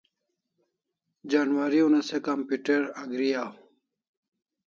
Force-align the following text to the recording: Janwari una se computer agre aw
Janwari 1.31 1.79
una 1.89 2.01
se 2.09 2.17
computer 2.29 2.81
agre 3.03 3.29
aw 3.43 3.53